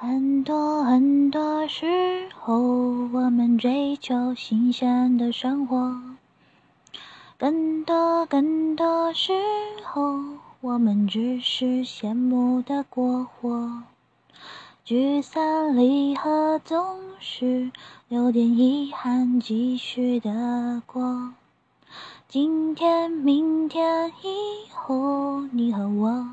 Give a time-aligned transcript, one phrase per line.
[0.00, 2.56] 很多很多时候，
[3.12, 5.76] 我们追求新鲜的生活；
[7.36, 9.32] 更多更多时
[9.82, 10.20] 候，
[10.60, 13.82] 我们只是羡慕的过活。
[14.84, 17.72] 聚散离合，总是
[18.06, 21.32] 有点遗憾，继续的过。
[22.28, 26.28] 今天、明天、以后，你和我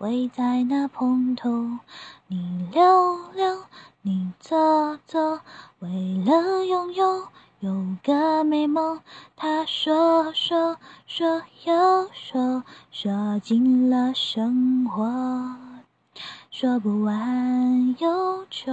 [0.00, 1.78] 会在那碰头？
[2.26, 3.64] 你溜溜，
[4.00, 4.56] 你走
[5.06, 5.40] 走，
[5.80, 5.90] 为
[6.24, 9.02] 了拥有有个美梦。
[9.36, 15.06] 他说说说又说，说尽了生活，
[16.50, 18.72] 说不完忧愁。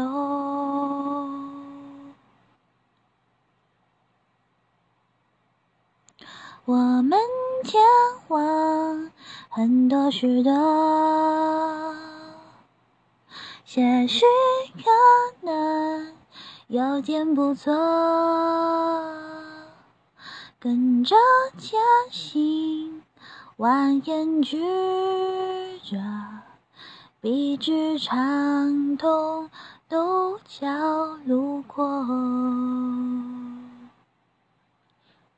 [6.63, 7.19] 我们
[7.63, 7.81] 前
[8.29, 9.11] 往
[9.49, 11.26] 很多许多。
[13.75, 14.25] 也许
[14.75, 16.13] 可能
[16.67, 17.75] 有点不错，
[20.57, 21.17] 跟着
[21.57, 21.77] 前
[22.09, 23.03] 行，
[23.57, 24.57] 蜿蜒曲
[25.83, 25.97] 折，
[27.19, 29.49] 笔直长通，
[29.89, 31.85] 都叫路过，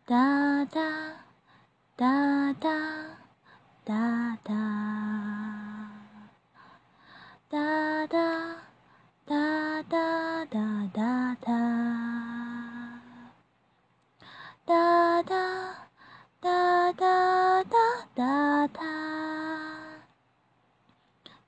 [0.05, 0.81] 哒哒
[1.95, 2.69] 哒哒
[3.83, 5.28] 哒哒。
[7.51, 7.57] 哒
[8.05, 8.19] 哒
[9.25, 11.49] 哒哒哒哒哒，
[14.67, 15.33] 哒哒
[16.39, 17.73] 哒哒哒
[18.13, 18.77] 哒哒，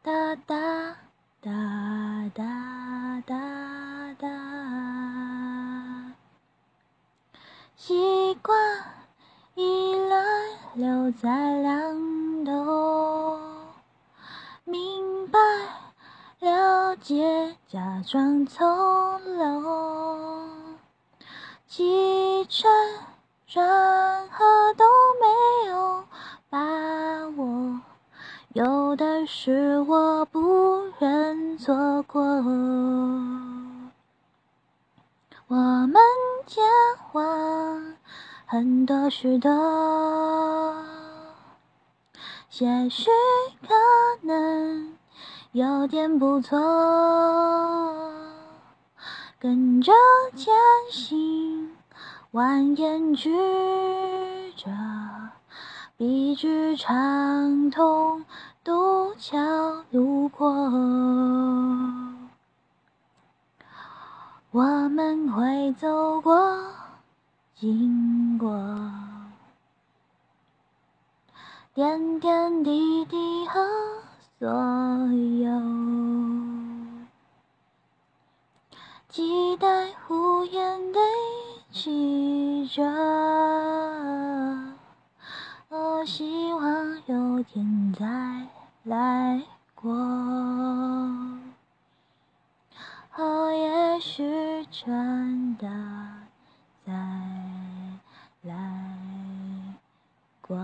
[0.01, 0.97] 哒哒
[1.39, 1.51] 哒
[2.33, 4.25] 哒哒哒，
[7.75, 8.57] 习惯
[9.53, 10.17] 依赖
[10.73, 11.29] 留在
[11.61, 13.39] 两头，
[14.63, 15.37] 明白。
[16.91, 18.67] 了解，假装从
[19.37, 20.75] 容，
[21.65, 22.69] 起承
[23.47, 24.43] 转合
[24.73, 24.83] 都
[25.21, 26.03] 没有
[26.49, 26.59] 把
[27.37, 27.79] 握，
[28.51, 32.21] 有的是我不愿错过。
[35.47, 35.95] 我们
[36.45, 36.61] 前
[37.13, 37.95] 往
[38.45, 39.49] 很多许多，
[42.59, 43.09] 也许
[43.65, 43.73] 可
[44.27, 44.97] 能。
[45.53, 46.57] 有点不错，
[49.37, 49.91] 跟着
[50.33, 50.53] 前
[50.89, 51.75] 行，
[52.31, 53.29] 蜿蜒曲
[54.55, 54.71] 折，
[55.97, 58.23] 笔直长通，
[58.63, 59.37] 渡桥
[59.91, 60.49] 路过，
[64.51, 66.49] 我们会走过，
[67.59, 68.57] 经过，
[71.73, 73.59] 点点滴滴和。
[74.41, 74.57] 所有
[79.07, 79.67] 期待
[80.09, 80.99] 无言堆
[81.69, 82.81] 积着，
[85.69, 86.63] 我希望
[87.05, 88.47] 有天再
[88.83, 89.43] 来
[89.75, 89.93] 过，
[93.17, 95.67] 哦也许真的
[96.83, 96.91] 再
[98.41, 99.77] 来
[100.41, 100.57] 过。